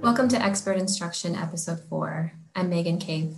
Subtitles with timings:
[0.00, 2.32] Welcome to Expert Instruction, Episode 4.
[2.56, 3.36] I'm Megan Cave.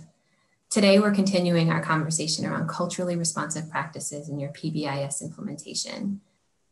[0.69, 6.21] Today, we're continuing our conversation around culturally responsive practices in your PBIS implementation.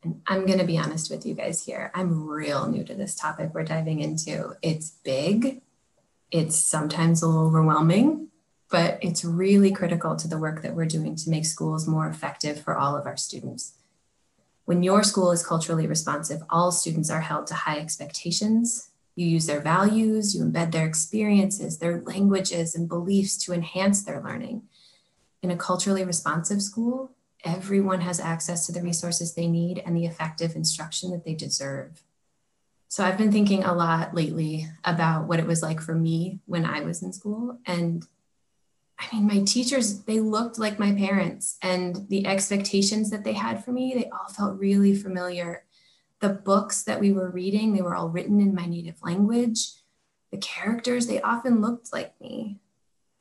[0.03, 1.91] And I'm going to be honest with you guys here.
[1.93, 4.55] I'm real new to this topic we're diving into.
[4.61, 5.61] It's big,
[6.31, 8.29] it's sometimes a little overwhelming,
[8.71, 12.61] but it's really critical to the work that we're doing to make schools more effective
[12.61, 13.73] for all of our students.
[14.69, 19.47] When your school is culturally responsive, all students are held to high expectations you use
[19.47, 24.61] their values, you embed their experiences, their languages, and beliefs to enhance their learning.
[25.41, 27.09] In a culturally responsive school,
[27.43, 32.03] everyone has access to the resources they need and the effective instruction that they deserve.
[32.89, 36.63] So I've been thinking a lot lately about what it was like for me when
[36.63, 37.57] I was in school.
[37.65, 38.05] And
[38.99, 43.63] I mean, my teachers, they looked like my parents, and the expectations that they had
[43.63, 45.63] for me, they all felt really familiar
[46.19, 49.71] the books that we were reading, they were all written in my native language.
[50.31, 52.59] The characters, they often looked like me.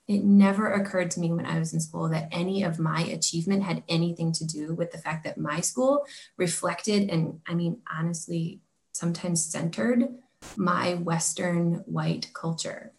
[0.09, 3.63] It never occurred to me when I was in school that any of my achievement
[3.63, 8.61] had anything to do with the fact that my school reflected and, I mean, honestly,
[8.93, 10.09] sometimes centered
[10.57, 12.93] my Western white culture.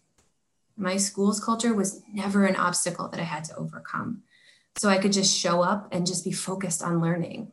[0.80, 4.22] My school's culture was never an obstacle that I had to overcome.
[4.76, 7.52] So I could just show up and just be focused on learning.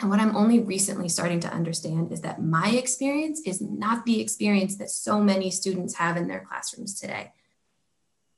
[0.00, 4.20] And what I'm only recently starting to understand is that my experience is not the
[4.20, 7.32] experience that so many students have in their classrooms today.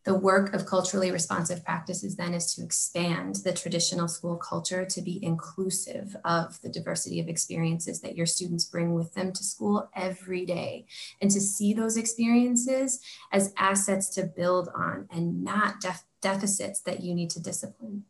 [0.05, 5.01] The work of culturally responsive practices then is to expand the traditional school culture to
[5.01, 9.89] be inclusive of the diversity of experiences that your students bring with them to school
[9.97, 10.85] every day,
[11.23, 13.01] and to see those experiences
[13.33, 18.05] as assets to build on and not def- deficits that you need to discipline.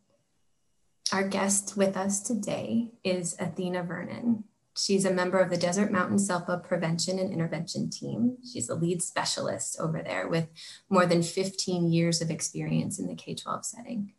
[1.13, 4.43] Our guest with us today is Athena Vernon.
[4.77, 8.37] She's a member of the Desert Mountain SELPA Prevention and Intervention Team.
[8.43, 10.49] She's a lead specialist over there with
[10.89, 14.11] more than 15 years of experience in the K 12 setting.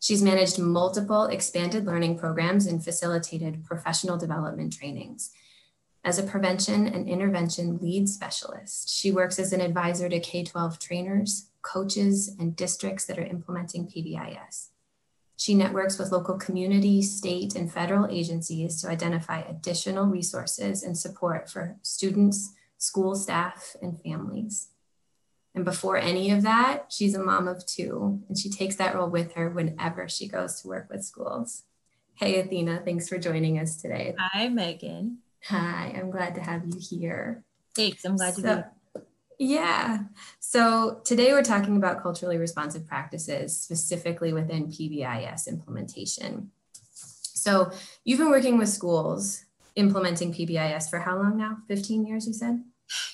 [0.00, 5.30] She's managed multiple expanded learning programs and facilitated professional development trainings.
[6.04, 10.80] As a prevention and intervention lead specialist, she works as an advisor to K 12
[10.80, 14.70] trainers, coaches, and districts that are implementing PBIS.
[15.36, 21.50] She networks with local community, state, and federal agencies to identify additional resources and support
[21.50, 24.68] for students, school staff, and families.
[25.54, 29.10] And before any of that, she's a mom of two, and she takes that role
[29.10, 31.64] with her whenever she goes to work with schools.
[32.14, 34.14] Hey, Athena, thanks for joining us today.
[34.18, 35.18] Hi, Megan.
[35.44, 37.42] Hi, I'm glad to have you here.
[37.74, 38.72] Thanks, I'm glad so, to be here.
[39.38, 39.98] Yeah.
[40.40, 46.50] So today we're talking about culturally responsive practices, specifically within PBIS implementation.
[46.94, 47.72] So
[48.04, 49.44] you've been working with schools
[49.74, 51.58] implementing PBIS for how long now?
[51.68, 52.62] 15 years, you said?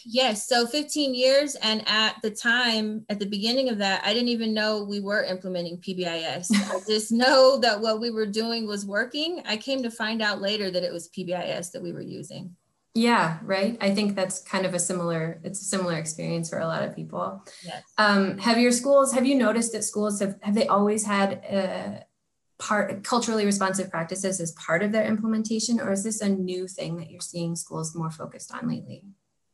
[0.04, 1.54] Yes, so 15 years.
[1.56, 5.22] And at the time, at the beginning of that, I didn't even know we were
[5.22, 6.48] implementing PBIS.
[6.52, 9.42] I just know that what we were doing was working.
[9.46, 12.56] I came to find out later that it was PBIS that we were using.
[12.98, 13.78] Yeah, right.
[13.80, 16.96] I think that's kind of a similar, it's a similar experience for a lot of
[16.96, 17.44] people.
[17.64, 17.84] Yes.
[17.96, 22.04] Um, have your schools, have you noticed that schools have, have they always had a
[22.58, 26.96] part culturally responsive practices as part of their implementation, or is this a new thing
[26.96, 29.04] that you're seeing schools more focused on lately?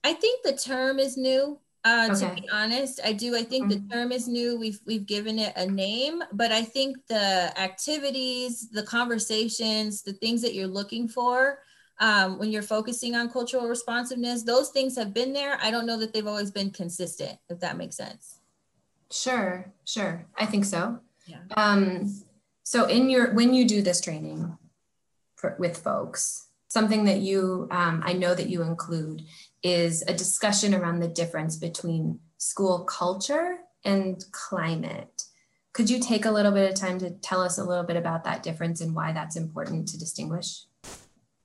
[0.03, 1.59] I think the term is new.
[1.85, 2.35] Uh, okay.
[2.35, 3.37] To be honest, I do.
[3.37, 3.89] I think mm-hmm.
[3.89, 4.59] the term is new.
[4.59, 10.41] We've we've given it a name, but I think the activities, the conversations, the things
[10.41, 11.59] that you're looking for
[12.01, 15.59] um, when you're focusing on cultural responsiveness, those things have been there.
[15.63, 18.41] I don't know that they've always been consistent, if that makes sense.
[19.11, 20.27] Sure, sure.
[20.37, 20.99] I think so.
[21.27, 21.39] Yeah.
[21.57, 22.13] Um,
[22.65, 24.59] so in your when you do this training
[25.37, 29.23] for, with folks, something that you um, I know that you include
[29.63, 35.25] is a discussion around the difference between school culture and climate.
[35.73, 38.25] Could you take a little bit of time to tell us a little bit about
[38.25, 40.65] that difference and why that's important to distinguish?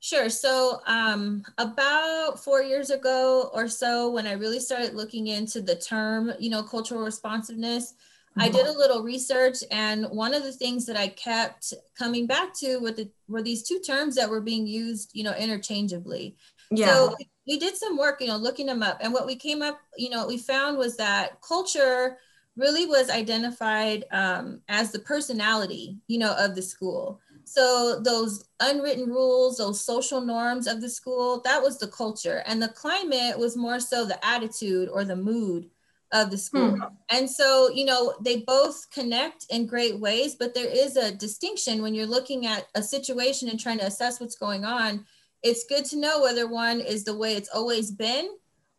[0.02, 0.30] Sure.
[0.30, 5.76] So, um, about four years ago or so, when I really started looking into the
[5.76, 8.42] term, you know, cultural responsiveness, mm-hmm.
[8.42, 12.54] I did a little research, and one of the things that I kept coming back
[12.60, 16.38] to were, the, were these two terms that were being used, you know, interchangeably.
[16.72, 16.94] Yeah.
[16.94, 17.16] So
[17.46, 20.10] we did some work, you know, looking them up, and what we came up, you
[20.10, 22.18] know, what we found was that culture
[22.56, 27.20] really was identified um, as the personality, you know, of the school.
[27.50, 32.44] So those unwritten rules, those social norms of the school, that was the culture.
[32.46, 35.68] And the climate was more so the attitude or the mood
[36.12, 36.72] of the school.
[36.72, 36.84] Hmm.
[37.10, 41.82] And so, you know, they both connect in great ways, but there is a distinction
[41.82, 45.06] when you're looking at a situation and trying to assess what's going on.
[45.42, 48.30] It's good to know whether one is the way it's always been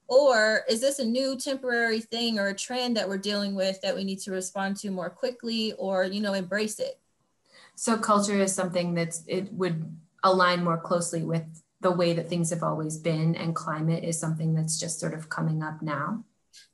[0.06, 3.96] or is this a new temporary thing or a trend that we're dealing with that
[3.96, 7.00] we need to respond to more quickly or, you know, embrace it?
[7.80, 9.90] So culture is something that's it would
[10.22, 14.52] align more closely with the way that things have always been and climate is something
[14.52, 16.22] that's just sort of coming up now.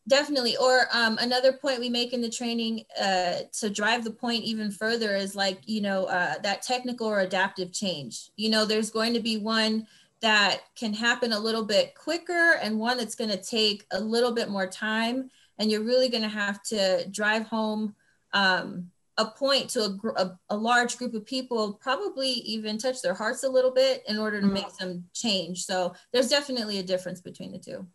[0.08, 0.56] Definitely.
[0.56, 4.73] Or um, another point we make in the training uh, to drive the point even
[4.73, 8.31] further is like you know uh, that technical or adaptive change.
[8.35, 9.87] You know there's going to be one
[10.23, 14.32] that can happen a little bit quicker and one that's going to take a little
[14.32, 15.31] bit more time.
[15.61, 17.94] And you're really going to have to drive home
[18.32, 23.14] um, a point to a, a, a, large group of people probably even touch their
[23.14, 24.54] hearts a little bit in order to mm-hmm.
[24.54, 27.86] make some change so there's definitely a difference between the two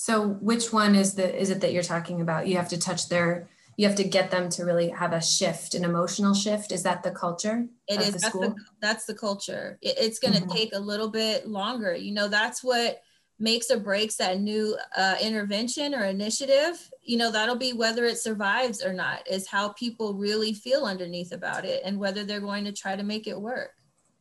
[0.00, 2.46] so which one is the is it that you're talking about?
[2.46, 5.74] You have to touch their you have to get them to really have a shift,
[5.74, 6.72] an emotional shift.
[6.72, 7.66] Is that the culture?
[7.86, 8.14] It is.
[8.14, 9.78] The that's, the, that's, the, culture.
[9.82, 10.52] It, it's going to mm-hmm.
[10.52, 11.94] take a little bit longer.
[11.94, 13.02] You know, that's what
[13.38, 16.90] makes or breaks that new uh, intervention or initiative.
[17.10, 21.32] You know, that'll be whether it survives or not, is how people really feel underneath
[21.32, 23.72] about it and whether they're going to try to make it work.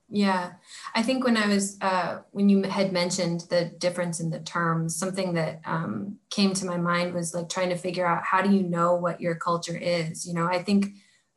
[0.10, 0.54] Yeah,
[0.96, 4.96] I think when I was uh, when you had mentioned the difference in the terms,
[4.96, 8.50] something that um, came to my mind was like trying to figure out how do
[8.52, 10.26] you know what your culture is.
[10.26, 10.88] You know, I think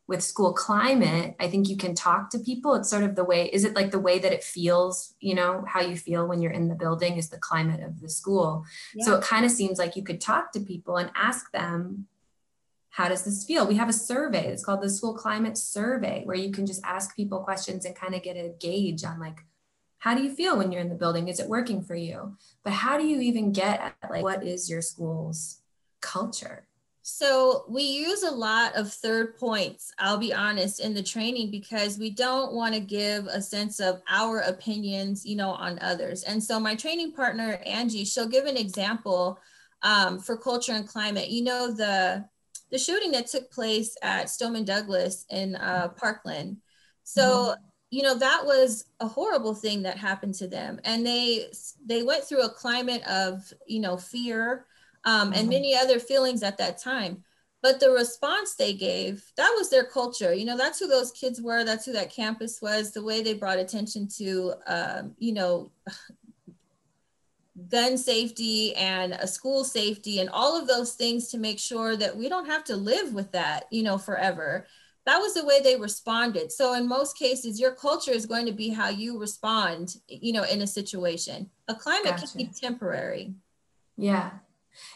[0.09, 2.75] with school climate, I think you can talk to people.
[2.75, 3.49] It's sort of the way.
[3.53, 5.15] Is it like the way that it feels?
[5.21, 8.09] You know, how you feel when you're in the building is the climate of the
[8.09, 8.65] school.
[8.95, 9.05] Yeah.
[9.05, 12.09] So it kind of seems like you could talk to people and ask them
[12.91, 13.67] how does this feel?
[13.67, 14.49] We have a survey.
[14.49, 18.15] It's called the School Climate Survey, where you can just ask people questions and kind
[18.15, 19.47] of get a gauge on like,
[19.97, 21.29] how do you feel when you're in the building?
[21.29, 22.37] Is it working for you?
[22.63, 25.63] But how do you even get at like, what is your school's
[26.03, 26.67] culture?
[27.03, 31.99] So we use a lot of third points, I'll be honest, in the training because
[31.99, 36.23] we don't want to give a sense of our opinions, you know, on others.
[36.23, 39.41] And so my training partner, Angie, she'll give an example
[39.83, 41.29] um, for culture and climate.
[41.29, 42.25] You know, the
[42.71, 46.57] the shooting that took place at Stoneman Douglas in uh, Parkland.
[47.05, 47.63] So, mm-hmm.
[47.91, 50.81] you know, that was a horrible thing that happened to them.
[50.85, 51.49] And they
[51.85, 54.67] they went through a climate of, you know, fear
[55.05, 55.39] um, mm-hmm.
[55.39, 57.25] and many other feelings at that time.
[57.63, 60.35] But the response they gave, that was their culture.
[60.35, 61.63] You know, that's who those kids were.
[61.63, 62.91] That's who that campus was.
[62.91, 65.71] The way they brought attention to, um, you know,
[67.69, 72.17] gun safety and a school safety and all of those things to make sure that
[72.17, 74.67] we don't have to live with that, you know, forever.
[75.07, 76.51] That was the way they responded.
[76.51, 80.45] So in most cases, your culture is going to be how you respond, you know,
[80.45, 81.51] in a situation.
[81.69, 82.27] A climate gotcha.
[82.27, 83.35] can be temporary.
[83.97, 84.31] Yeah.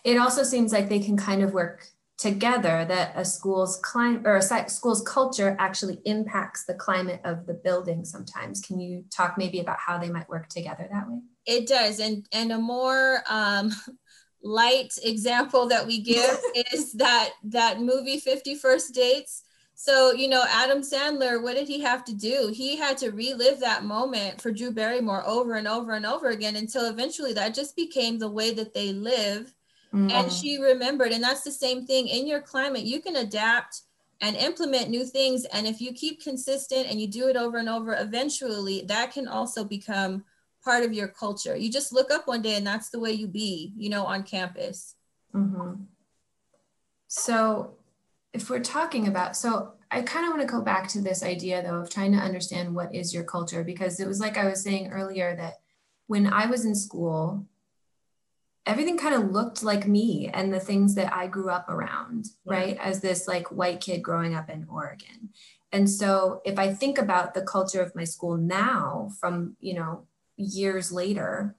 [0.05, 1.88] It also seems like they can kind of work
[2.19, 7.55] together that a school's climate or a school's culture actually impacts the climate of the
[7.55, 8.61] building sometimes.
[8.61, 11.20] Can you talk maybe about how they might work together that way?
[11.44, 12.00] It does.
[12.00, 13.70] And, and a more um,
[14.43, 16.38] light example that we give
[16.72, 19.43] is that, that movie 50 First Dates.
[19.79, 22.50] So, you know, Adam Sandler, what did he have to do?
[22.50, 26.56] He had to relive that moment for Drew Barrymore over and over and over again
[26.56, 29.52] until eventually that just became the way that they live.
[29.96, 30.10] Mm-hmm.
[30.10, 31.12] And she remembered.
[31.12, 32.82] And that's the same thing in your climate.
[32.82, 33.82] You can adapt
[34.20, 35.46] and implement new things.
[35.46, 39.26] And if you keep consistent and you do it over and over, eventually that can
[39.26, 40.25] also become
[40.62, 41.56] part of your culture.
[41.56, 44.22] You just look up one day and that's the way you be, you know, on
[44.22, 44.96] campus.
[45.34, 45.84] Mm-hmm.
[47.08, 47.74] So,
[48.32, 51.62] if we're talking about, so I kind of want to go back to this idea
[51.62, 54.62] though of trying to understand what is your culture because it was like I was
[54.62, 55.55] saying earlier that
[56.06, 57.46] when I was in school,
[58.67, 62.53] everything kind of looked like me and the things that I grew up around, yeah.
[62.53, 62.79] right?
[62.79, 65.31] As this like white kid growing up in Oregon.
[65.73, 70.06] And so if I think about the culture of my school now from, you know,
[70.37, 71.56] years later,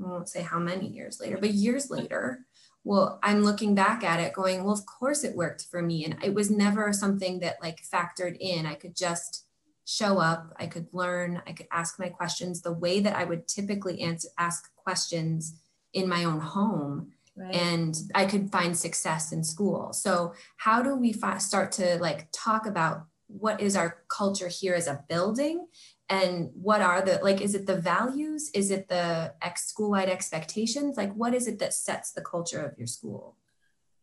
[0.00, 2.46] I won't say how many years later, but years later,
[2.84, 6.04] well, I'm looking back at it going, well, of course it worked for me.
[6.04, 8.64] And it was never something that like factored in.
[8.64, 9.46] I could just
[9.84, 13.48] show up, I could learn, I could ask my questions the way that I would
[13.48, 15.54] typically answer, ask questions
[15.92, 17.12] in my own home.
[17.36, 17.54] Right.
[17.54, 22.28] and i could find success in school so how do we fi- start to like
[22.32, 25.66] talk about what is our culture here as a building
[26.08, 30.96] and what are the like is it the values is it the ex school-wide expectations
[30.96, 33.36] like what is it that sets the culture of your school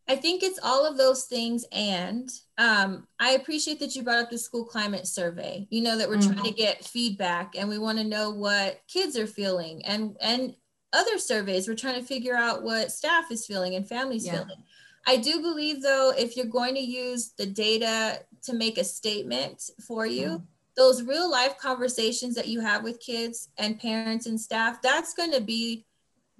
[0.08, 4.30] i think it's all of those things and um, i appreciate that you brought up
[4.30, 6.32] the school climate survey you know that we're mm-hmm.
[6.32, 10.54] trying to get feedback and we want to know what kids are feeling and and
[10.92, 14.32] other surveys we're trying to figure out what staff is feeling and families yeah.
[14.32, 14.62] feeling
[15.08, 19.70] I do believe though, if you're going to use the data to make a statement
[19.80, 20.44] for you, mm-hmm.
[20.76, 25.32] those real life conversations that you have with kids and parents and staff, that's going
[25.32, 25.86] to be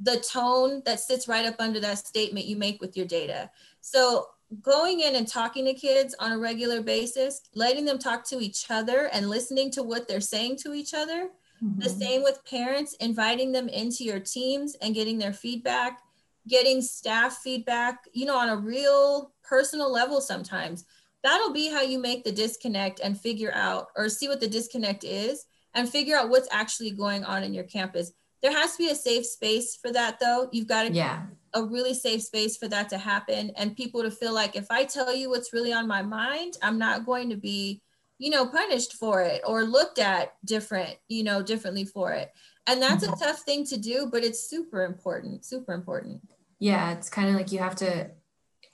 [0.01, 3.51] the tone that sits right up under that statement you make with your data.
[3.81, 4.27] So
[4.61, 8.67] going in and talking to kids on a regular basis, letting them talk to each
[8.71, 11.31] other and listening to what they're saying to each other.
[11.63, 11.81] Mm-hmm.
[11.81, 16.01] The same with parents, inviting them into your teams and getting their feedback,
[16.47, 20.85] getting staff feedback, you know, on a real personal level sometimes.
[21.23, 25.05] That'll be how you make the disconnect and figure out or see what the disconnect
[25.05, 28.13] is and figure out what's actually going on in your campus.
[28.41, 30.49] There has to be a safe space for that though.
[30.53, 31.25] You've got to yeah
[31.55, 34.85] a really safe space for that to happen and people to feel like if I
[34.85, 37.83] tell you what's really on my mind, I'm not going to be,
[38.19, 42.33] you know, punished for it or looked at different, you know, differently for it.
[42.67, 43.23] And that's a mm-hmm.
[43.23, 46.21] tough thing to do, but it's super important, super important.
[46.59, 48.11] Yeah, it's kind of like you have to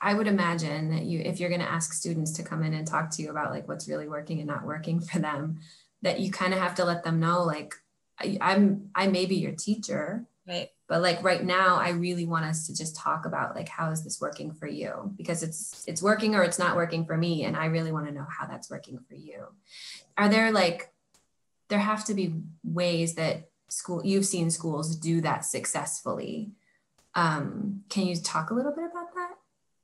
[0.01, 2.87] I would imagine that you if you're going to ask students to come in and
[2.87, 5.61] talk to you about like what's really working and not working for them,
[6.03, 7.75] that you kind of have to let them know like
[8.19, 12.45] I, I'm I may be your teacher, right but like right now i really want
[12.45, 15.12] us to just talk about like how is this working for you?
[15.17, 18.12] Because it's it's working or it's not working for me and i really want to
[18.12, 19.47] know how that's working for you.
[20.17, 20.93] Are there like
[21.69, 26.53] there have to be ways that school you've seen schools do that successfully.
[27.14, 29.35] Um, can you talk a little bit about that?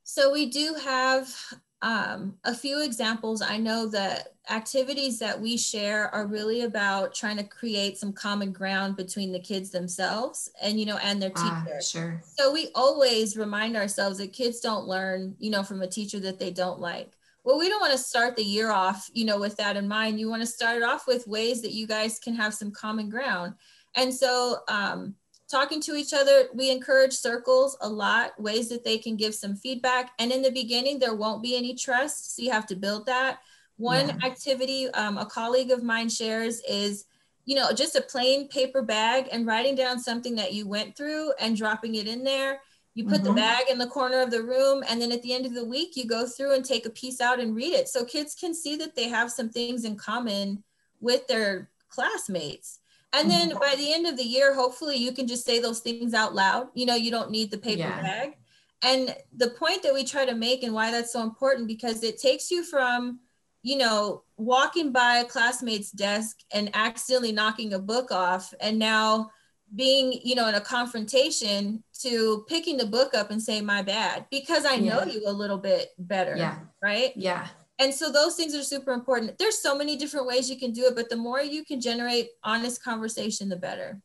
[0.03, 1.33] So we do have
[1.81, 3.41] um, a few examples.
[3.41, 8.51] I know that activities that we share are really about trying to create some common
[8.51, 11.81] ground between the kids themselves and you know and their ah, teacher.
[11.81, 12.21] sure.
[12.23, 16.39] So we always remind ourselves that kids don't learn, you know, from a teacher that
[16.39, 17.17] they don't like.
[17.43, 20.19] Well, we don't want to start the year off, you know, with that in mind.
[20.19, 23.09] You want to start it off with ways that you guys can have some common
[23.09, 23.55] ground.
[23.95, 25.15] And so um,
[25.51, 26.47] talking to each other.
[26.53, 30.11] We encourage circles a lot, ways that they can give some feedback.
[30.17, 32.35] And in the beginning, there won't be any trust.
[32.35, 33.39] So you have to build that.
[33.77, 34.25] One yeah.
[34.25, 37.05] activity um, a colleague of mine shares is,
[37.45, 41.33] you know, just a plain paper bag and writing down something that you went through
[41.39, 42.61] and dropping it in there.
[42.93, 43.25] You put mm-hmm.
[43.25, 45.63] the bag in the corner of the room, and then at the end of the
[45.63, 47.87] week, you go through and take a piece out and read it.
[47.87, 50.61] So kids can see that they have some things in common
[50.99, 52.80] with their classmates.
[53.13, 53.59] And then mm-hmm.
[53.59, 56.67] by the end of the year, hopefully you can just say those things out loud.
[56.73, 58.01] You know, you don't need the paper yeah.
[58.01, 58.37] bag.
[58.83, 62.19] And the point that we try to make and why that's so important because it
[62.19, 63.19] takes you from,
[63.61, 69.29] you know, walking by a classmate's desk and accidentally knocking a book off and now
[69.75, 74.25] being, you know, in a confrontation to picking the book up and saying my bad
[74.31, 76.35] because I know you a little bit better.
[76.35, 76.57] Yeah.
[76.81, 77.13] Right?
[77.15, 77.47] Yeah
[77.81, 79.37] and so those things are super important.
[79.39, 82.29] There's so many different ways you can do it but the more you can generate
[82.43, 83.99] honest conversation the better.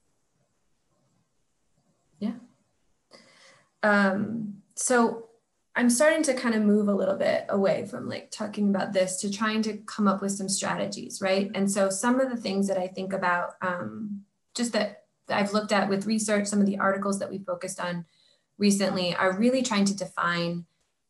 [2.19, 2.33] Yeah.
[3.83, 5.27] Um, so
[5.75, 9.21] i'm starting to kind of move a little bit away from like talking about this
[9.21, 11.51] to trying to come up with some strategies right?
[11.55, 14.23] And so some of the things that i think about um,
[14.55, 18.05] just that i've looked at with research some of the articles that we focused on
[18.59, 20.65] recently are really trying to define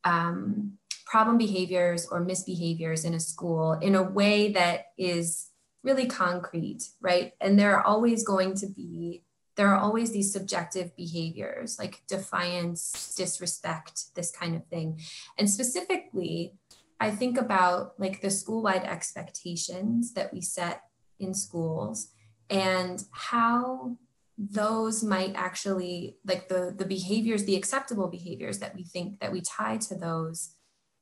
[0.05, 5.51] um, problem behaviors or misbehaviors in a school in a way that is
[5.83, 7.33] really concrete, right?
[7.41, 9.23] And there are always going to be,
[9.55, 15.01] there are always these subjective behaviors like defiance, disrespect, this kind of thing.
[15.39, 16.55] And specifically,
[16.99, 20.83] I think about like the school wide expectations that we set
[21.21, 22.09] in schools
[22.51, 23.97] and how
[24.39, 29.41] those might actually like the the behaviors the acceptable behaviors that we think that we
[29.41, 30.56] tie to those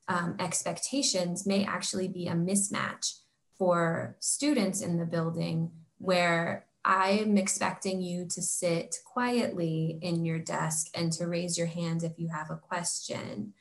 [0.09, 3.21] um, expectations may actually be a mismatch
[3.59, 10.89] for students in the building where I'm expecting you to sit quietly in your desk
[10.95, 13.55] and to raise your hand if you have a question.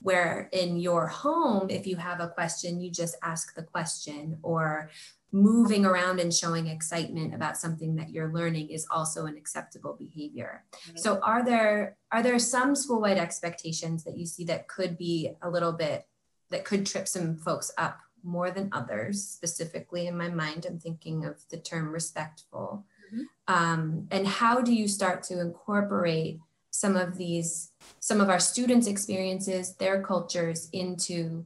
[0.00, 4.90] Where in your home, if you have a question, you just ask the question, or
[5.30, 10.64] moving around and showing excitement about something that you're learning is also an acceptable behavior.
[10.96, 15.50] So are there are there some school-wide expectations that you see that could be a
[15.50, 16.06] little bit
[16.50, 19.22] that could trip some folks up more than others?
[19.22, 22.86] Specifically in my mind, I'm thinking of the term respectful.
[23.12, 23.54] Mm-hmm.
[23.54, 28.86] Um, and how do you start to incorporate some of these some of our students'
[28.86, 31.44] experiences, their cultures into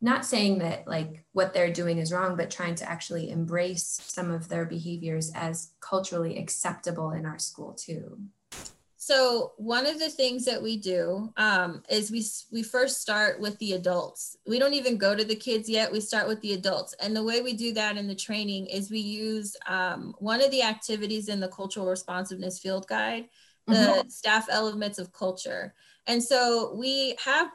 [0.00, 4.30] not saying that like what they're doing is wrong, but trying to actually embrace some
[4.30, 8.18] of their behaviors as culturally acceptable in our school too.
[9.02, 13.58] So one of the things that we do um, is we we first start with
[13.58, 14.36] the adults.
[14.46, 15.90] We don't even go to the kids yet.
[15.90, 18.90] We start with the adults, and the way we do that in the training is
[18.90, 23.28] we use um, one of the activities in the cultural responsiveness field guide,
[23.66, 24.08] the mm-hmm.
[24.08, 25.74] staff elements of culture.
[26.06, 27.50] And so we have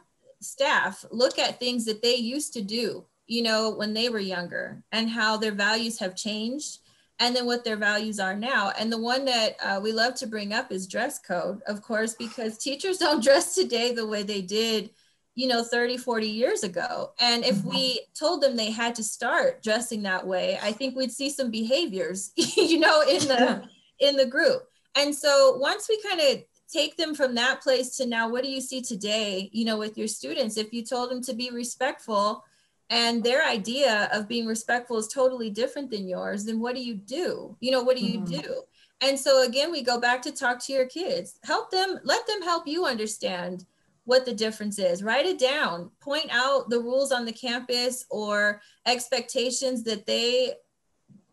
[0.46, 4.84] staff look at things that they used to do, you know, when they were younger
[4.92, 6.80] and how their values have changed
[7.20, 8.72] and then what their values are now.
[8.78, 12.14] And the one that uh, we love to bring up is dress code, of course,
[12.14, 14.90] because teachers don't dress today the way they did,
[15.36, 17.12] you know, 30, 40 years ago.
[17.20, 17.70] And if mm-hmm.
[17.70, 21.52] we told them they had to start dressing that way, I think we'd see some
[21.52, 23.64] behaviors, you know, in the
[24.00, 24.68] in the group.
[24.96, 26.44] And so once we kind of
[26.76, 29.98] take them from that place to now, what do you see today, you know, with
[29.98, 30.58] your students?
[30.58, 32.44] If you told them to be respectful,
[32.90, 36.96] and their idea of being respectful is totally different than yours, then what do you
[36.96, 37.56] do?
[37.60, 38.42] You know, what do you mm-hmm.
[38.42, 38.62] do?
[39.02, 41.40] And so again, we go back to talk to your kids.
[41.44, 43.66] Help them, let them help you understand
[44.06, 45.04] what the difference is.
[45.04, 45.90] Write it down.
[46.00, 50.54] Point out the rules on the campus or expectations that they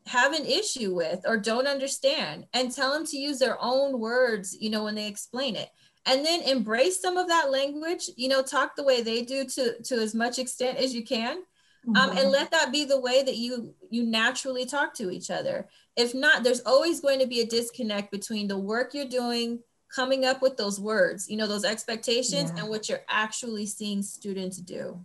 [0.06, 4.56] have an issue with or don't understand and tell them to use their own words,
[4.60, 5.70] you know, when they explain it.
[6.04, 9.80] And then embrace some of that language, you know, talk the way they do to
[9.82, 11.42] to as much extent as you can
[11.86, 11.96] mm-hmm.
[11.96, 12.30] um, and mm-hmm.
[12.30, 16.42] let that be the way that you you naturally talk to each other if not
[16.42, 19.58] there's always going to be a disconnect between the work you're doing
[19.94, 22.60] coming up with those words you know those expectations yeah.
[22.60, 24.98] and what you're actually seeing students do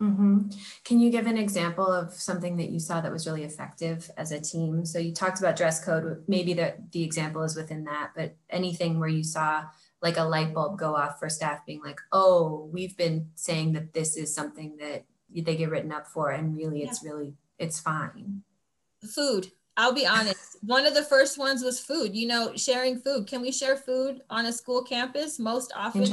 [0.00, 0.50] Mm-hmm.
[0.84, 4.30] Can you give an example of something that you saw that was really effective as
[4.30, 4.84] a team?
[4.84, 6.22] So you talked about dress code.
[6.28, 9.64] Maybe the, the example is within that, but anything where you saw
[10.00, 13.92] like a light bulb go off for staff being like, oh, we've been saying that
[13.92, 17.10] this is something that they get written up for and really it's yeah.
[17.10, 18.42] really it's fine
[19.14, 23.26] food i'll be honest one of the first ones was food you know sharing food
[23.26, 26.04] can we share food on a school campus most often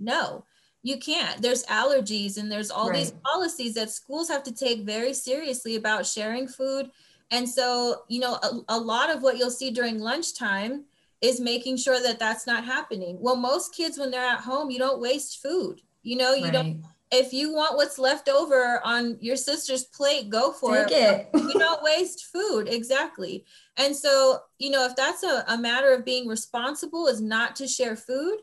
[0.00, 0.44] no
[0.82, 2.98] you can't there's allergies and there's all right.
[2.98, 6.90] these policies that schools have to take very seriously about sharing food
[7.30, 10.84] and so you know a, a lot of what you'll see during lunchtime
[11.20, 14.78] is making sure that that's not happening well most kids when they're at home you
[14.78, 16.52] don't waste food you know you right.
[16.52, 21.28] don't if you want what's left over on your sister's plate, go for Take it.
[21.34, 21.42] it.
[21.42, 22.68] you don't waste food.
[22.68, 23.44] Exactly.
[23.76, 27.68] And so, you know, if that's a, a matter of being responsible is not to
[27.68, 28.38] share food,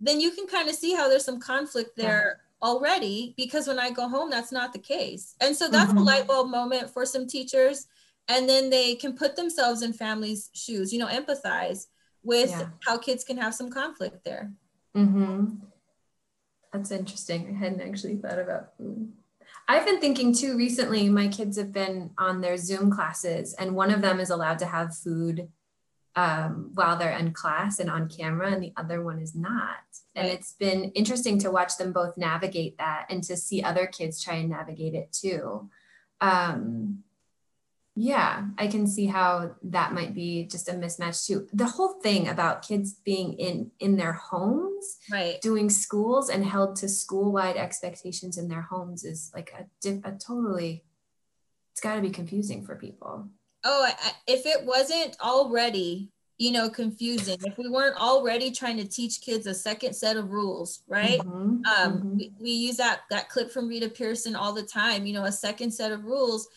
[0.00, 2.68] then you can kind of see how there's some conflict there yeah.
[2.68, 5.34] already because when I go home, that's not the case.
[5.40, 5.98] And so that's mm-hmm.
[5.98, 7.86] a light bulb moment for some teachers.
[8.28, 11.86] And then they can put themselves in families' shoes, you know, empathize
[12.22, 12.68] with yeah.
[12.86, 14.52] how kids can have some conflict there.
[14.96, 15.46] Mm-hmm.
[16.72, 17.48] That's interesting.
[17.54, 19.12] I hadn't actually thought about food.
[19.66, 23.90] I've been thinking too recently, my kids have been on their Zoom classes, and one
[23.90, 25.48] of them is allowed to have food
[26.16, 29.76] um, while they're in class and on camera, and the other one is not.
[30.14, 34.22] And it's been interesting to watch them both navigate that and to see other kids
[34.22, 35.70] try and navigate it too.
[36.20, 37.04] Um,
[37.94, 41.48] yeah, I can see how that might be just a mismatch too.
[41.52, 46.76] The whole thing about kids being in in their homes, right, doing schools and held
[46.76, 50.84] to school-wide expectations in their homes is like a, a totally
[51.78, 53.28] it's got to be confusing for people.
[53.64, 53.88] Oh,
[54.26, 59.46] if it wasn't already, you know, confusing, if we weren't already trying to teach kids
[59.46, 61.18] a second set of rules, right?
[61.18, 62.16] Mm-hmm, um, mm-hmm.
[62.16, 65.32] We, we use that that clip from Rita Pierson all the time, you know, a
[65.32, 66.48] second set of rules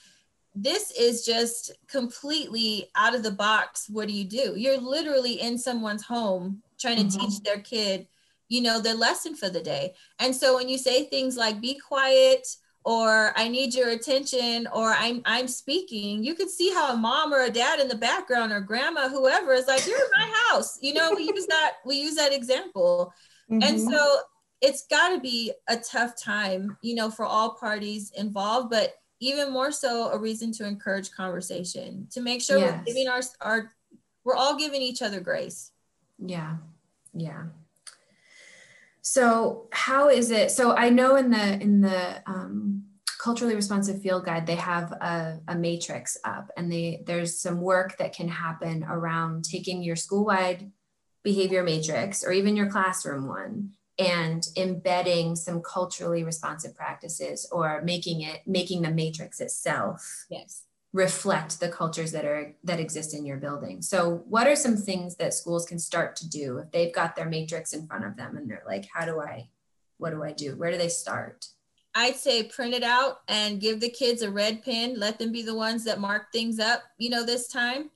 [0.56, 3.88] this is just completely out of the box.
[3.90, 4.54] What do you do?
[4.58, 7.28] You're literally in someone's home trying to mm-hmm.
[7.28, 8.08] teach their kid,
[8.50, 9.94] you know, their lesson for the day.
[10.20, 12.48] And so when you say things like be quiet
[12.84, 17.34] or I need your attention or I'm I'm speaking, you can see how a mom
[17.34, 20.80] or a dad in the background or grandma, whoever is like, you're in my house.
[20.82, 23.14] You know, we use that, we use that example.
[23.50, 23.64] Mm-hmm.
[23.64, 24.18] And so
[24.62, 29.54] it's got to be a tough time, you know, for all parties involved, but even
[29.54, 32.74] more so a reason to encourage conversation to make sure yes.
[32.78, 33.72] we're giving our, our
[34.24, 35.72] we're all giving each other grace
[36.20, 36.56] yeah
[37.14, 37.44] yeah
[39.02, 42.84] so how is it so i know in the in the um,
[43.20, 47.98] culturally responsive field guide they have a, a matrix up and they there's some work
[47.98, 50.72] that can happen around taking your school-wide
[51.24, 58.22] behavior matrix or even your classroom one and embedding some culturally responsive practices or making
[58.22, 60.26] it making the matrix itself.
[60.30, 64.76] Yes reflect the cultures that are that exist in your building so what are some
[64.76, 68.18] things that schools can start to do if they've got their matrix in front of
[68.18, 69.48] them and they're like how do i
[69.98, 71.48] what do i do where do they start
[71.94, 74.98] I'd say print it out and give the kids a red pen.
[74.98, 77.90] Let them be the ones that mark things up, you know, this time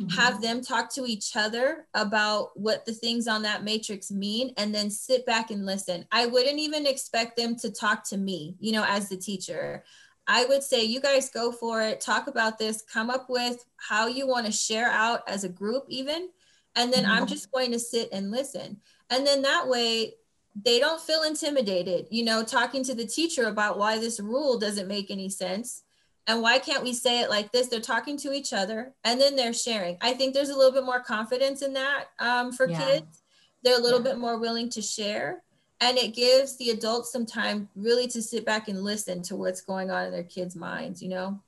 [0.00, 0.18] mm-hmm.
[0.18, 4.74] have them talk to each other about what the things on that matrix mean, and
[4.74, 6.06] then sit back and listen.
[6.12, 9.84] I wouldn't even expect them to talk to me, you know, as the teacher.
[10.32, 14.06] I would say, you guys go for it, talk about this, come up with how
[14.06, 16.28] you want to share out as a group, even.
[16.76, 17.12] And then mm-hmm.
[17.12, 18.76] I'm just going to sit and listen.
[19.10, 20.14] And then that way,
[20.54, 24.86] they don't feel intimidated, you know, talking to the teacher about why this rule doesn't
[24.86, 25.82] make any sense.
[26.28, 27.66] And why can't we say it like this?
[27.66, 29.96] They're talking to each other and then they're sharing.
[30.00, 32.78] I think there's a little bit more confidence in that um, for yeah.
[32.78, 33.22] kids.
[33.64, 34.12] They're a little yeah.
[34.12, 35.42] bit more willing to share.
[35.80, 39.62] And it gives the adults some time really to sit back and listen to what's
[39.62, 41.40] going on in their kids' minds, you know?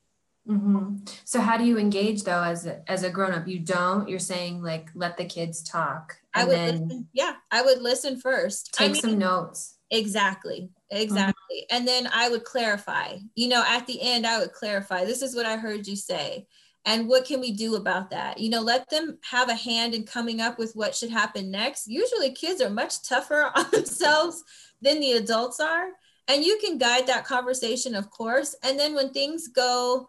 [0.49, 0.97] Mm-hmm.
[1.25, 3.47] So how do you engage though as a, as a grown up?
[3.47, 4.09] You don't.
[4.09, 6.17] You're saying like let the kids talk.
[6.35, 7.09] I would listen.
[7.13, 8.73] Yeah, I would listen first.
[8.73, 9.77] Take I mean, some notes.
[9.93, 10.71] Exactly.
[10.91, 11.67] Exactly.
[11.71, 11.77] Mm-hmm.
[11.77, 13.19] And then I would clarify.
[13.37, 15.05] You know, at the end, I would clarify.
[15.05, 16.49] This is what I heard you say.
[16.85, 18.39] And what can we do about that?
[18.39, 21.87] You know, let them have a hand in coming up with what should happen next.
[21.87, 24.43] Usually, kids are much tougher on themselves
[24.81, 25.89] than the adults are.
[26.29, 28.55] And you can guide that conversation, of course.
[28.63, 30.09] And then when things go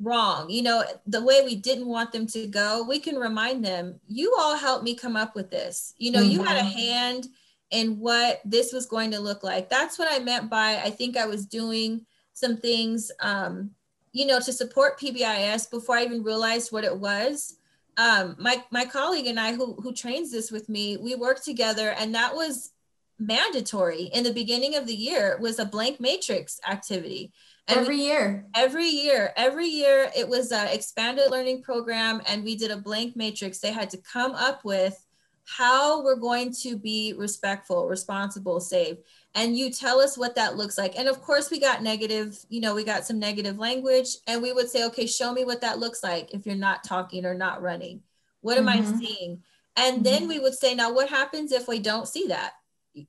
[0.00, 4.00] wrong, you know, the way we didn't want them to go, we can remind them,
[4.08, 5.94] you all helped me come up with this.
[5.98, 6.30] You know, mm-hmm.
[6.30, 6.78] you had a mm-hmm.
[6.78, 7.26] hand
[7.70, 9.68] in what this was going to look like.
[9.68, 13.70] That's what I meant by I think I was doing some things, um,
[14.12, 17.56] you know, to support PBIS before I even realized what it was.
[17.96, 21.90] Um, my my colleague and I, who who trains this with me, we worked together,
[21.98, 22.70] and that was
[23.18, 25.36] mandatory in the beginning of the year.
[25.40, 27.32] was a blank matrix activity
[27.68, 32.70] every year every year every year it was an expanded learning program and we did
[32.70, 35.06] a blank matrix they had to come up with
[35.44, 38.96] how we're going to be respectful responsible safe
[39.34, 40.98] and you tell us what that looks like.
[40.98, 44.52] And of course we got negative you know we got some negative language and we
[44.52, 47.62] would say okay show me what that looks like if you're not talking or not
[47.62, 48.02] running.
[48.40, 48.94] What am mm-hmm.
[48.94, 49.42] i seeing?
[49.76, 50.28] And then mm-hmm.
[50.28, 52.52] we would say now what happens if we don't see that?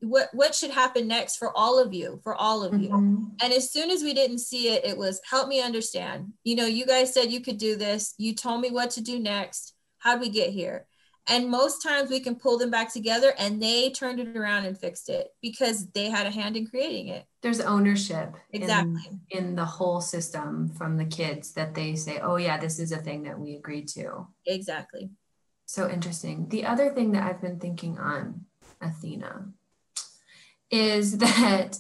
[0.02, 2.90] What what should happen next for all of you for all of you?
[2.90, 3.26] Mm-hmm.
[3.42, 6.34] and as soon as we didn't see it it was help me understand.
[6.44, 8.14] You know you guys said you could do this.
[8.18, 9.74] You told me what to do next.
[9.98, 10.86] How do we get here
[11.28, 14.78] and most times we can pull them back together and they turned it around and
[14.78, 19.56] fixed it because they had a hand in creating it there's ownership exactly in, in
[19.56, 23.24] the whole system from the kids that they say oh yeah this is a thing
[23.24, 25.10] that we agreed to exactly
[25.66, 28.46] so interesting the other thing that i've been thinking on
[28.82, 29.46] athena
[30.72, 31.78] is that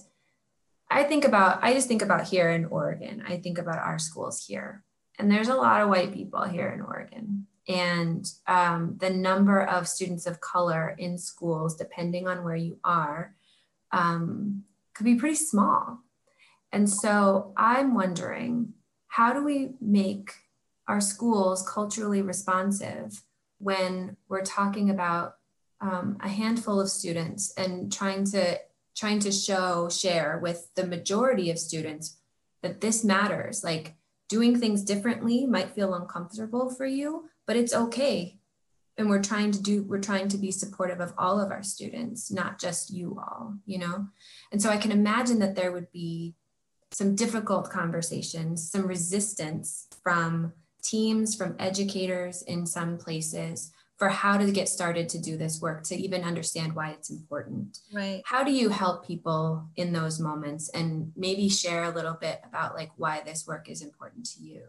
[0.92, 3.24] I think about, I just think about here in Oregon.
[3.26, 4.84] I think about our schools here.
[5.18, 7.48] And there's a lot of white people here in Oregon.
[7.67, 13.36] And um, the number of students of color in schools, depending on where you are,
[13.91, 16.00] um, could be pretty small.
[16.71, 18.74] And so I'm wondering
[19.08, 20.32] how do we make
[20.88, 23.24] our schools culturally responsive
[23.60, 25.36] when we're talking about
[25.82, 28.60] um, a handful of students and trying to
[28.95, 32.17] trying to show, share with the majority of students
[32.62, 33.63] that this matters.
[33.63, 33.95] Like
[34.28, 38.38] doing things differently might feel uncomfortable for you, but it's okay.
[38.98, 42.32] And we're trying to do, we're trying to be supportive of all of our students,
[42.32, 44.08] not just you all, you know?
[44.54, 46.34] And so I can imagine that there would be
[46.92, 54.50] some difficult conversations, some resistance from teams, from educators in some places for how to
[54.50, 58.52] get started to do this work to even understand why it's important right how do
[58.52, 63.22] you help people in those moments and maybe share a little bit about like why
[63.24, 64.64] this work is important to you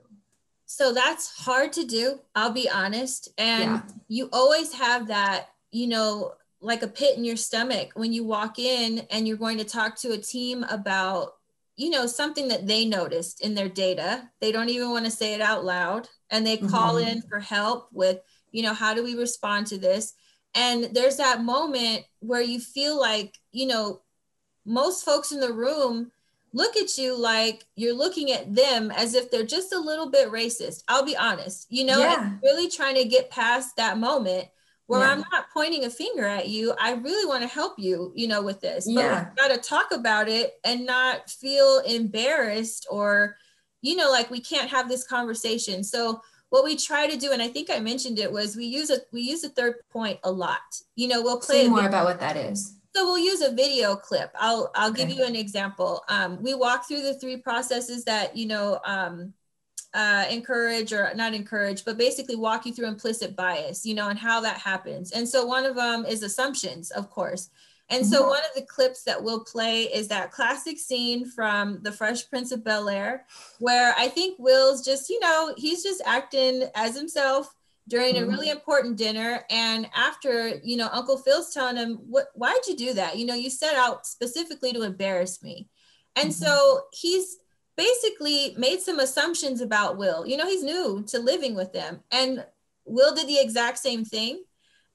[0.73, 3.83] so that's hard to do i'll be honest and yeah.
[4.09, 6.33] you always have that you know
[6.63, 9.95] like a pit in your stomach when you walk in and you're going to talk
[9.95, 11.35] to a team about
[11.77, 15.35] you know something that they noticed in their data they don't even want to say
[15.35, 17.09] it out loud and they call mm-hmm.
[17.09, 20.15] in for help with you know how do we respond to this
[20.55, 24.01] and there's that moment where you feel like you know
[24.65, 26.11] most folks in the room
[26.53, 30.31] look at you like you're looking at them as if they're just a little bit
[30.31, 32.33] racist i'll be honest you know yeah.
[32.43, 34.47] really trying to get past that moment
[34.87, 35.11] where yeah.
[35.11, 38.43] i'm not pointing a finger at you i really want to help you you know
[38.43, 39.29] with this but yeah.
[39.29, 43.37] we got to talk about it and not feel embarrassed or
[43.81, 46.21] you know like we can't have this conversation so
[46.53, 48.99] what we try to do, and I think I mentioned it, was we use a
[49.11, 50.61] we use a third point a lot.
[50.97, 52.77] You know, we'll play Say more about what that is.
[52.95, 54.31] So we'll use a video clip.
[54.35, 55.07] I'll I'll okay.
[55.07, 56.05] give you an example.
[56.09, 59.33] Um, we walk through the three processes that you know um,
[59.95, 63.87] uh, encourage or not encourage, but basically walk you through implicit bias.
[63.87, 65.13] You know, and how that happens.
[65.13, 67.49] And so one of them is assumptions, of course.
[67.89, 68.31] And so mm-hmm.
[68.31, 72.51] one of the clips that we'll play is that classic scene from The Fresh Prince
[72.51, 73.27] of Bel Air,
[73.59, 77.55] where I think Will's just, you know, he's just acting as himself
[77.89, 78.25] during mm-hmm.
[78.25, 79.45] a really important dinner.
[79.51, 82.29] And after, you know, Uncle Phil's telling him, "What?
[82.35, 83.19] Why'd you do that?
[83.19, 85.69] You know, you set out specifically to embarrass me."
[86.17, 86.45] And mm-hmm.
[86.45, 87.39] so he's
[87.77, 90.27] basically made some assumptions about Will.
[90.27, 92.45] You know, he's new to living with them, and
[92.85, 94.43] Will did the exact same thing.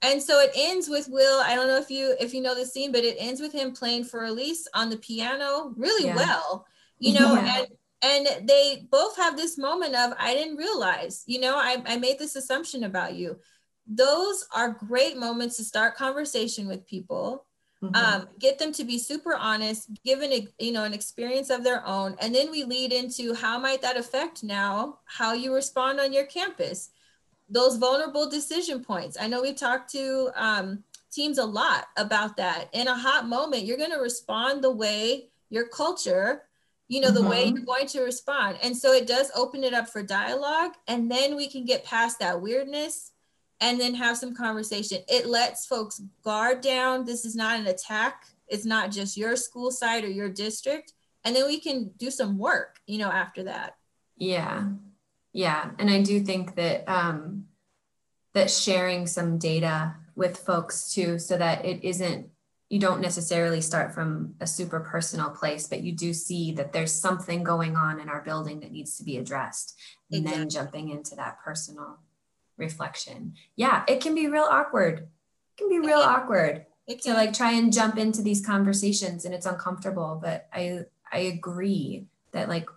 [0.02, 1.42] And so it ends with Will.
[1.42, 3.74] I don't know if you if you know the scene, but it ends with him
[3.74, 6.16] playing Für Elise on the piano really yeah.
[6.16, 6.68] well.
[7.00, 7.60] You know, yeah.
[7.60, 7.68] and
[8.02, 12.20] and they both have this moment of I didn't realize, you know, I, I made
[12.20, 13.40] this assumption about you.
[13.88, 17.46] Those are great moments to start conversation with people.
[17.82, 17.96] Mm-hmm.
[17.96, 21.86] Um, get them to be super honest, given a, you know an experience of their
[21.86, 26.12] own, and then we lead into how might that affect now how you respond on
[26.12, 26.90] your campus
[27.50, 29.18] those vulnerable decision points.
[29.20, 32.70] I know we've talked to um, teams a lot about that.
[32.74, 36.44] In a hot moment, you're going to respond the way your culture,
[36.88, 37.30] you know, the mm-hmm.
[37.30, 38.58] way you're going to respond.
[38.64, 40.72] And so it does open it up for dialogue.
[40.88, 43.12] And then we can get past that weirdness
[43.60, 45.00] and then have some conversation.
[45.08, 47.06] It lets folks guard down.
[47.06, 50.94] This is not an attack, it's not just your school site or your district.
[51.26, 53.76] And then we can do some work, you know, after that.
[54.16, 54.68] Yeah.
[55.38, 57.46] Yeah, and I do think that um,
[58.34, 62.30] that sharing some data with folks too, so that it isn't
[62.70, 66.92] you don't necessarily start from a super personal place, but you do see that there's
[66.92, 69.80] something going on in our building that needs to be addressed,
[70.12, 70.40] and exactly.
[70.40, 72.00] then jumping into that personal
[72.58, 73.36] reflection.
[73.56, 75.00] Yeah, it can be real awkward.
[75.00, 79.46] It can be real awkward to like try and jump into these conversations, and it's
[79.46, 80.20] uncomfortable.
[80.22, 82.70] But I I agree that like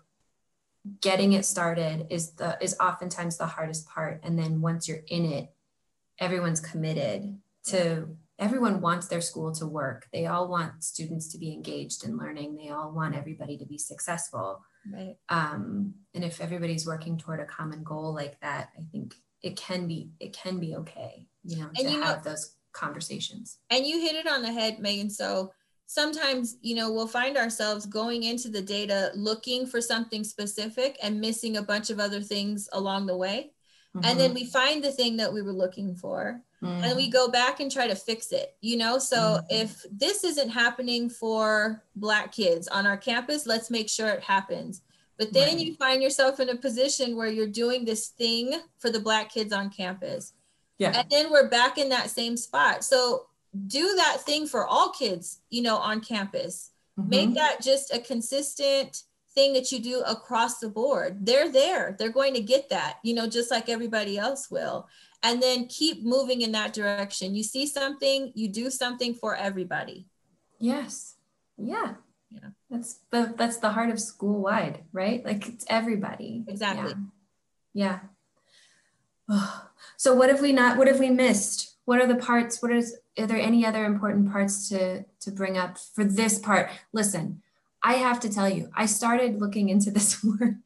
[1.01, 5.27] getting it started is the is oftentimes the hardest part and then once you're in
[5.27, 5.53] it
[6.19, 8.09] everyone's committed to
[8.41, 10.09] everyone wants their school to work.
[10.13, 12.57] They all want students to be engaged in learning.
[12.57, 14.65] They all want everybody to be successful.
[14.93, 15.17] Right.
[15.29, 19.87] Um, and if everybody's working toward a common goal like that i think it can
[19.87, 23.59] be it can be okay you know and to you have know, those conversations.
[23.71, 25.11] And you hit it on the head megan.
[25.11, 25.53] So
[25.87, 31.21] sometimes you know we'll find ourselves going into the data looking for something specific and
[31.21, 33.51] missing a bunch of other things along the way
[33.97, 34.05] mm-hmm.
[34.05, 34.41] and then mm-hmm.
[34.41, 36.85] we find the thing that we were looking for mm-hmm.
[36.85, 37.13] and we mm-hmm.
[37.13, 39.47] go back and try to fix it you know so mm-hmm.
[39.51, 44.83] if this isn't happening for black kids on our campus let's make sure it happens
[45.19, 45.67] but then right.
[45.67, 49.53] you find yourself in a position where you're doing this thing for the black kids
[49.53, 50.33] on campus
[50.81, 50.99] yeah.
[50.99, 52.83] And then we're back in that same spot.
[52.85, 53.27] So
[53.67, 56.71] do that thing for all kids, you know, on campus.
[56.99, 57.11] Mm-hmm.
[57.11, 59.03] Make that just a consistent
[59.35, 61.25] thing that you do across the board.
[61.25, 61.97] They're there.
[61.99, 64.89] They're going to get that, you know, just like everybody else will.
[65.23, 67.35] And then keep moving in that direction.
[67.35, 70.07] You see something, you do something for everybody.
[70.59, 71.17] Yes.
[71.59, 71.95] Yeah.
[72.31, 72.51] Yeah.
[72.71, 75.25] That's the that's the heart of school wide, right?
[75.25, 76.45] Like it's everybody.
[76.47, 76.95] Exactly.
[77.75, 77.99] Yeah.
[79.29, 79.49] yeah.
[79.97, 81.77] So what have we not what have we missed?
[81.85, 82.63] What are the parts?
[82.63, 86.71] What is are there any other important parts to to bring up for this part
[86.93, 87.43] listen
[87.83, 90.57] i have to tell you i started looking into this work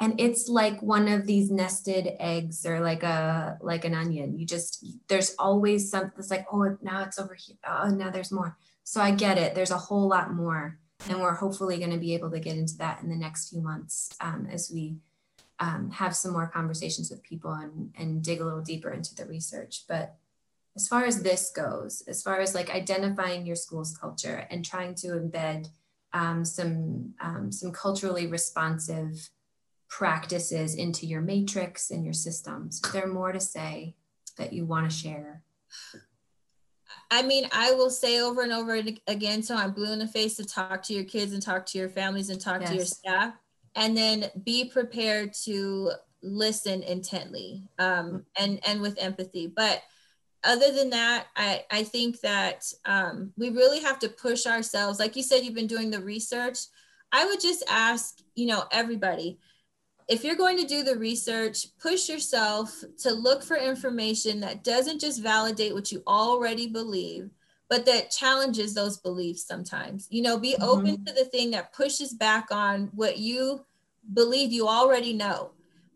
[0.00, 4.36] and it's like one of these nested eggs or like a like an onion.
[4.36, 7.56] You just there's always something that's like oh now it's over here.
[7.66, 8.56] Oh now there's more.
[8.82, 9.54] So i get it.
[9.54, 12.76] There's a whole lot more and we're hopefully going to be able to get into
[12.78, 14.96] that in the next few months um, as we
[15.60, 19.26] um, have some more conversations with people and, and dig a little deeper into the
[19.26, 19.84] research.
[19.88, 20.16] But
[20.76, 24.94] as far as this goes, as far as like identifying your school's culture and trying
[24.96, 25.68] to embed
[26.14, 29.30] um, some um, some culturally responsive
[29.88, 33.94] practices into your matrix and your systems, is there more to say
[34.38, 35.42] that you want to share?
[37.10, 40.36] I mean, I will say over and over again, so I'm blue in the face
[40.36, 42.70] to talk to your kids and talk to your families and talk yes.
[42.70, 43.34] to your staff,
[43.74, 49.46] and then be prepared to listen intently um, and and with empathy.
[49.46, 49.82] But
[50.44, 54.98] other than that, I, I think that um, we really have to push ourselves.
[54.98, 56.58] Like you said, you've been doing the research.
[57.12, 59.38] I would just ask, you know, everybody,
[60.08, 65.00] if you're going to do the research, push yourself to look for information that doesn't
[65.00, 67.30] just validate what you already believe,
[67.68, 70.08] but that challenges those beliefs sometimes.
[70.10, 70.64] You know, be mm-hmm.
[70.64, 73.64] open to the thing that pushes back on what you
[74.12, 75.52] believe you already know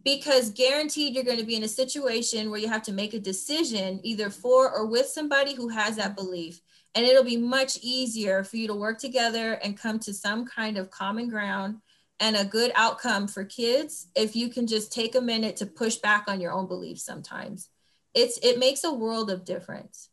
[0.06, 3.18] because guaranteed you're going to be in a situation where you have to make a
[3.18, 6.60] decision either for or with somebody who has that belief.
[6.94, 10.78] And it'll be much easier for you to work together and come to some kind
[10.78, 11.78] of common ground
[12.20, 15.96] and a good outcome for kids if you can just take a minute to push
[15.96, 17.68] back on your own beliefs sometimes.
[18.14, 20.10] It's it makes a world of difference.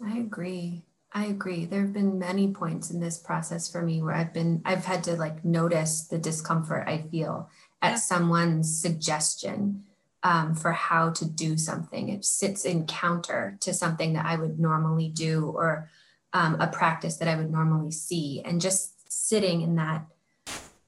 [0.00, 0.84] I agree.
[1.12, 1.64] I agree.
[1.64, 5.04] There have been many points in this process for me where i've been i've had
[5.04, 7.50] to like notice the discomfort i feel
[7.82, 9.84] at someone's suggestion
[10.22, 12.08] um, for how to do something.
[12.08, 15.90] It sits in counter to something that I would normally do or
[16.32, 18.40] um, a practice that I would normally see.
[18.44, 20.06] And just sitting in that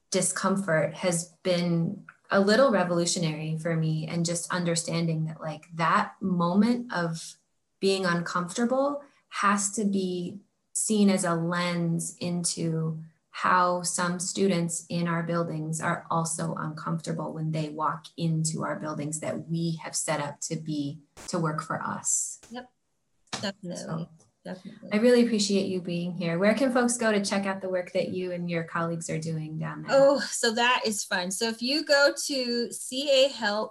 [0.09, 6.91] discomfort has been a little revolutionary for me and just understanding that like that moment
[6.93, 7.35] of
[7.79, 10.39] being uncomfortable has to be
[10.73, 12.97] seen as a lens into
[13.35, 19.19] how some students in our buildings are also uncomfortable when they walk into our buildings
[19.19, 22.39] that we have set up to be to work for us.
[22.49, 22.69] Yep,
[23.33, 23.75] definitely.
[23.75, 24.07] So,
[24.45, 24.89] definitely.
[24.93, 26.39] I really appreciate you being here.
[26.39, 29.19] Where can folks go to check out the work that you and your colleagues are
[29.19, 29.91] doing down there?
[29.99, 31.29] Oh, so that is fun.
[31.29, 33.67] So if you go to cahelp.org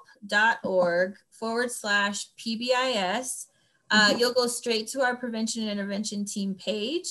[1.31, 3.47] forward slash PBIS,
[3.91, 4.19] uh, mm-hmm.
[4.19, 7.09] you'll go straight to our prevention and intervention team page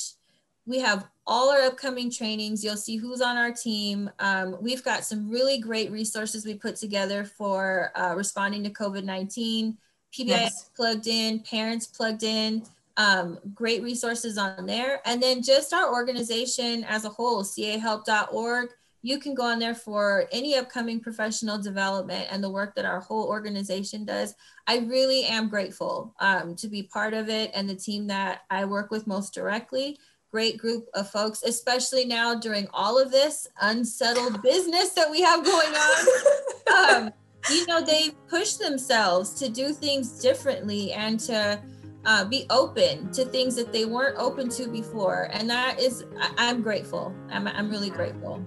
[0.66, 2.64] we have all our upcoming trainings.
[2.64, 4.10] You'll see who's on our team.
[4.20, 9.04] Um, we've got some really great resources we put together for uh, responding to COVID
[9.04, 9.78] 19.
[10.14, 10.70] PBIS yes.
[10.76, 12.64] plugged in, parents plugged in,
[12.98, 15.02] um, great resources on there.
[15.06, 18.70] And then just our organization as a whole, cahelp.org.
[19.06, 23.02] You can go on there for any upcoming professional development and the work that our
[23.02, 24.34] whole organization does.
[24.66, 28.64] I really am grateful um, to be part of it and the team that I
[28.64, 29.98] work with most directly
[30.34, 35.46] great group of folks, especially now during all of this unsettled business that we have
[35.46, 37.06] going on.
[37.06, 37.14] um,
[37.52, 41.62] you know, they push themselves to do things differently and to
[42.06, 45.30] uh, be open to things that they weren't open to before.
[45.32, 47.14] And that is, I, am grateful.
[47.30, 48.44] I'm, I'm really grateful.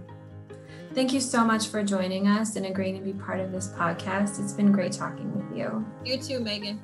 [0.92, 4.42] Thank you so much for joining us and agreeing to be part of this podcast.
[4.42, 5.87] It's been great talking with you.
[6.05, 6.81] You too, Megan.